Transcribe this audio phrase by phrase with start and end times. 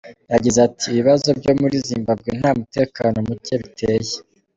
[0.33, 4.15] Yagize ati “Ibibazo byo muri Zimbabwe nta mutekano muke biteye.